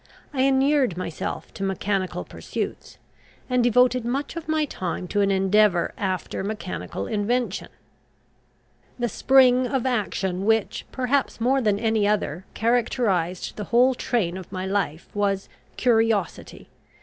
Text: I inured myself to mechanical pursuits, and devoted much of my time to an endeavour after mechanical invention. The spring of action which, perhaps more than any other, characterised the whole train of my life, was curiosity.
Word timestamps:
I 0.33 0.41
inured 0.41 0.97
myself 0.97 1.53
to 1.53 1.61
mechanical 1.61 2.23
pursuits, 2.23 2.97
and 3.47 3.63
devoted 3.63 4.03
much 4.03 4.35
of 4.35 4.47
my 4.47 4.65
time 4.65 5.07
to 5.09 5.21
an 5.21 5.29
endeavour 5.29 5.93
after 5.95 6.43
mechanical 6.43 7.05
invention. 7.05 7.67
The 8.97 9.07
spring 9.07 9.67
of 9.67 9.85
action 9.85 10.43
which, 10.45 10.87
perhaps 10.91 11.39
more 11.39 11.61
than 11.61 11.77
any 11.77 12.07
other, 12.07 12.45
characterised 12.55 13.57
the 13.57 13.65
whole 13.65 13.93
train 13.93 14.37
of 14.37 14.51
my 14.51 14.65
life, 14.65 15.07
was 15.13 15.49
curiosity. 15.77 16.69